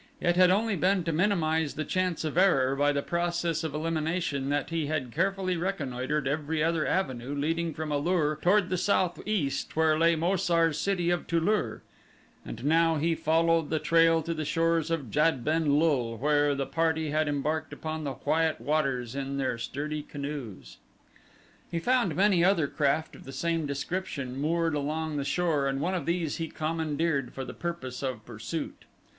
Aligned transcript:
It 0.19 0.35
had 0.35 0.49
only 0.49 0.75
been 0.75 1.03
to 1.03 1.13
minimize 1.13 1.75
the 1.75 1.85
chance 1.85 2.23
of 2.23 2.35
error 2.35 2.75
by 2.75 2.91
the 2.91 3.03
process 3.03 3.63
of 3.63 3.75
elimination 3.75 4.49
that 4.49 4.71
he 4.71 4.87
had 4.87 5.11
carefully 5.11 5.57
reconnoitered 5.57 6.27
every 6.27 6.63
other 6.63 6.87
avenue 6.87 7.35
leading 7.35 7.71
from 7.75 7.91
A 7.91 7.99
lur 7.99 8.35
toward 8.41 8.69
the 8.69 8.79
southeast 8.79 9.75
where 9.75 9.99
lay 9.99 10.15
Mo 10.15 10.37
sar's 10.37 10.79
city 10.79 11.11
of 11.11 11.27
Tu 11.27 11.39
lur, 11.39 11.83
and 12.43 12.65
now 12.65 12.95
he 12.97 13.13
followed 13.13 13.69
the 13.69 13.77
trail 13.77 14.23
to 14.23 14.33
the 14.33 14.43
shores 14.43 14.89
of 14.89 15.11
Jad 15.11 15.45
ben 15.45 15.77
lul 15.77 16.17
where 16.17 16.55
the 16.55 16.65
party 16.65 17.11
had 17.11 17.27
embarked 17.27 17.71
upon 17.71 18.03
the 18.03 18.13
quiet 18.13 18.59
waters 18.59 19.13
in 19.13 19.37
their 19.37 19.59
sturdy 19.59 20.01
canoes. 20.01 20.77
He 21.69 21.77
found 21.77 22.15
many 22.15 22.43
other 22.43 22.65
craft 22.65 23.15
of 23.15 23.23
the 23.25 23.31
same 23.31 23.67
description 23.67 24.35
moored 24.35 24.73
along 24.73 25.17
the 25.17 25.23
shore 25.23 25.67
and 25.67 25.79
one 25.79 25.93
of 25.93 26.07
these 26.07 26.37
he 26.37 26.47
commandeered 26.47 27.35
for 27.35 27.45
the 27.45 27.53
purpose 27.53 28.01
of 28.01 28.25
pursuit. 28.25 28.85